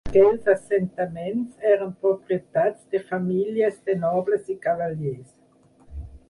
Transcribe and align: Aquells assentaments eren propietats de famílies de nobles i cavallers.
Aquells 0.09 0.47
assentaments 0.51 1.67
eren 1.73 1.91
propietats 2.05 2.79
de 2.95 3.03
famílies 3.11 3.77
de 3.91 3.97
nobles 4.07 4.51
i 4.55 4.57
cavallers. 4.65 5.31